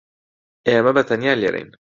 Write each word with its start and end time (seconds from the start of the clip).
ئێمە 0.67 0.91
بەتەنیا 0.97 1.33
لێرەین. 1.41 1.69